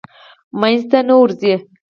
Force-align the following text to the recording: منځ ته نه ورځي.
منځ 0.59 0.81
ته 0.91 0.99
نه 1.07 1.15
ورځي. 1.19 1.53